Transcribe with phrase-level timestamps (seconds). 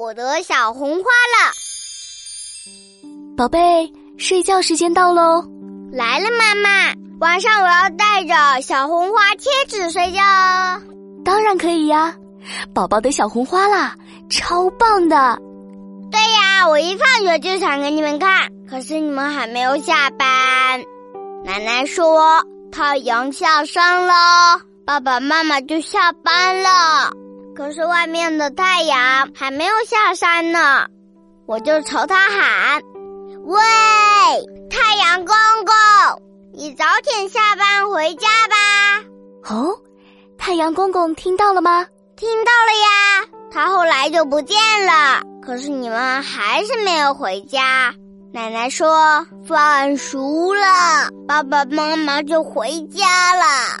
[0.00, 1.52] 我的小红花了。
[3.36, 5.44] 宝贝，睡觉时间到喽！
[5.92, 6.94] 来了，妈妈。
[7.20, 10.80] 晚上我要带着小红花贴纸睡觉哦。
[11.22, 12.14] 当然可以呀，
[12.72, 13.94] 宝宝的小红花啦，
[14.30, 15.38] 超棒的。
[16.10, 20.82] 对呀，我一放学就想给你们看，可是你们还没有下班。
[21.44, 22.42] 奶奶说
[22.72, 27.12] 太阳下山了，爸爸妈妈就下班了。
[27.60, 30.86] 可是外面的太阳还没有下山呢，
[31.44, 32.80] 我就朝他喊
[33.44, 33.60] ：“喂，
[34.70, 35.36] 太阳公
[35.66, 35.74] 公！”
[36.56, 39.54] 你早点下班回家吧。
[39.54, 39.76] 哦，
[40.38, 41.84] 太阳公公听到了吗？
[42.16, 43.28] 听到了呀。
[43.52, 44.56] 他后来就不见
[44.86, 45.20] 了。
[45.42, 47.94] 可是你们还是没有回家。
[48.32, 53.80] 奶奶说饭熟了，爸爸妈妈就回家了。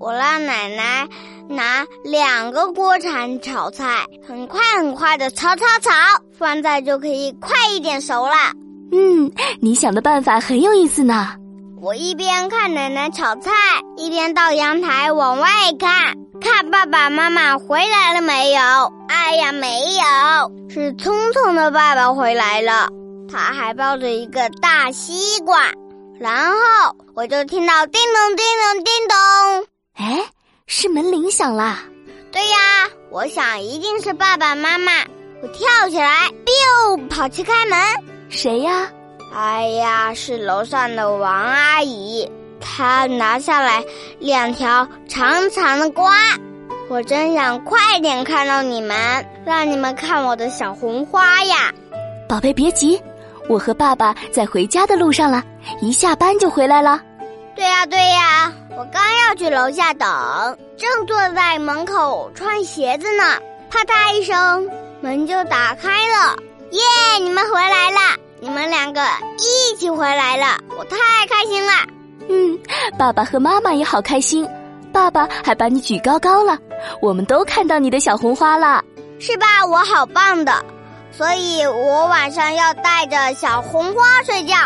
[0.00, 1.08] 我让奶奶
[1.48, 5.90] 拿两个锅铲炒菜，很快很快的炒炒炒，
[6.38, 8.34] 饭菜就可以快一点熟了。
[8.92, 11.34] 嗯，你想的办法很有意思呢。
[11.80, 13.50] 我一边看奶奶炒菜，
[13.96, 18.60] 一边到阳台往外看，看爸爸妈妈回来了没有？
[19.08, 22.88] 哎呀，没有，是聪聪的爸爸回来了，
[23.30, 25.72] 他还抱着一个大西瓜。
[26.18, 26.56] 然后
[27.14, 29.16] 我就听到叮咚叮咚叮咚，
[29.96, 30.24] 哎，
[30.66, 31.78] 是门铃响了。
[32.32, 34.92] 对呀，我想一定是爸爸妈妈。
[35.42, 37.78] 我跳起来，biu 跑去开门，
[38.30, 38.90] 谁呀？
[39.34, 42.28] 哎呀，是楼上的王阿姨，
[42.60, 43.84] 她拿下来
[44.18, 46.14] 两条长长的瓜，
[46.88, 48.96] 我真想快点看到你们，
[49.44, 51.72] 让你们看我的小红花呀！
[52.26, 53.00] 宝贝别急，
[53.50, 55.44] 我和爸爸在回家的路上了，
[55.82, 57.02] 一下班就回来了。
[57.54, 60.08] 对呀对呀，我刚要去楼下等，
[60.76, 63.38] 正坐在门口穿鞋子呢，
[63.70, 64.68] 啪嗒一声，
[65.00, 66.36] 门就打开了，
[66.72, 66.80] 耶，
[67.20, 67.98] 你们回来了！
[68.40, 69.00] 你们两个
[69.38, 70.96] 一起回来了，我太
[71.28, 71.72] 开心了。
[72.28, 72.58] 嗯，
[72.98, 74.48] 爸爸和妈妈也好开心，
[74.92, 76.58] 爸爸还把你举高高了，
[77.00, 78.82] 我们都看到你的小红花了，
[79.20, 79.46] 是吧？
[79.64, 80.52] 我好棒的，
[81.12, 84.56] 所以我晚上要带着小红花睡觉。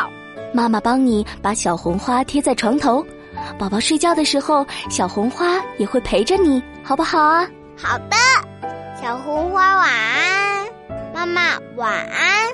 [0.52, 3.04] 妈妈帮你把小红花贴在床头，
[3.58, 7.48] 宝宝睡觉的时候，小红花也会陪着你，好不好啊？
[7.76, 8.16] 好的，
[9.00, 10.66] 小红花晚安，
[11.14, 12.47] 妈妈晚安。